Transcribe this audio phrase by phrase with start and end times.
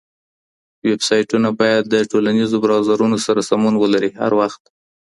[0.87, 2.31] ویب سایټونه باید د ټولو
[2.63, 4.63] براوزرونو سره سمون ولري هر وخت.